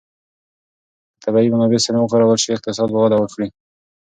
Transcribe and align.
که 1.13 1.19
طبیعي 1.23 1.49
منابع 1.53 1.79
سمې 1.85 1.99
وکارول 2.01 2.37
شي، 2.43 2.49
اقتصاد 2.55 2.89
به 2.91 2.99
وده 3.03 3.17
وکړي. 3.19 3.47